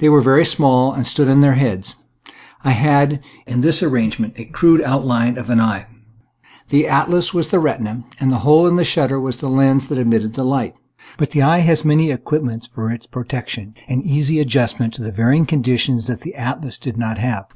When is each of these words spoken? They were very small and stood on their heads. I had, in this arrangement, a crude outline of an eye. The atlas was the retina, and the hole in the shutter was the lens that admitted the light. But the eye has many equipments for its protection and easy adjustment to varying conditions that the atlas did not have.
They 0.00 0.10
were 0.10 0.20
very 0.20 0.44
small 0.44 0.92
and 0.92 1.06
stood 1.06 1.30
on 1.30 1.40
their 1.40 1.54
heads. 1.54 1.94
I 2.62 2.72
had, 2.72 3.24
in 3.46 3.62
this 3.62 3.82
arrangement, 3.82 4.34
a 4.36 4.44
crude 4.44 4.82
outline 4.82 5.38
of 5.38 5.48
an 5.48 5.60
eye. 5.62 5.86
The 6.68 6.86
atlas 6.86 7.32
was 7.32 7.48
the 7.48 7.58
retina, 7.58 8.04
and 8.20 8.30
the 8.30 8.40
hole 8.44 8.66
in 8.66 8.76
the 8.76 8.84
shutter 8.84 9.18
was 9.18 9.38
the 9.38 9.48
lens 9.48 9.86
that 9.86 9.96
admitted 9.96 10.34
the 10.34 10.44
light. 10.44 10.74
But 11.16 11.30
the 11.30 11.40
eye 11.40 11.60
has 11.60 11.86
many 11.86 12.10
equipments 12.10 12.66
for 12.66 12.90
its 12.90 13.06
protection 13.06 13.74
and 13.88 14.04
easy 14.04 14.40
adjustment 14.40 14.92
to 14.92 15.10
varying 15.10 15.46
conditions 15.46 16.06
that 16.06 16.20
the 16.20 16.34
atlas 16.34 16.76
did 16.76 16.98
not 16.98 17.16
have. 17.16 17.46